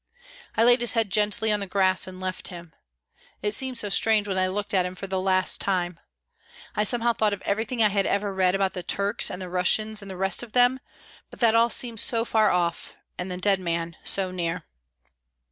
I 0.57 0.63
laid 0.63 0.81
his 0.81 0.93
head 0.93 1.11
gently 1.11 1.51
on 1.51 1.59
the 1.59 1.67
grass 1.67 2.07
and 2.07 2.19
left 2.19 2.47
him. 2.47 2.73
It 3.43 3.53
seemed 3.53 3.77
so 3.77 3.89
strange 3.89 4.27
when 4.27 4.39
I 4.39 4.47
looked 4.47 4.73
at 4.73 4.83
him 4.83 4.95
for 4.95 5.05
the 5.05 5.19
last 5.21 5.61
time. 5.61 5.99
I 6.75 6.83
somehow 6.83 7.13
thought 7.13 7.33
of 7.33 7.43
everything 7.43 7.83
I 7.83 7.89
had 7.89 8.07
ever 8.07 8.33
read 8.33 8.55
about 8.55 8.73
the 8.73 8.81
Turks 8.81 9.29
and 9.29 9.39
the 9.39 9.47
Russians, 9.47 10.01
and 10.01 10.09
the 10.09 10.17
rest 10.17 10.41
of 10.41 10.53
them, 10.53 10.79
but 11.29 11.43
all 11.53 11.67
that 11.69 11.75
seemed 11.75 11.99
so 11.99 12.25
far 12.25 12.49
off, 12.49 12.95
and 13.19 13.29
the 13.29 13.37
dead 13.37 13.59
man 13.59 13.95
so 14.03 14.31
near." 14.31 14.63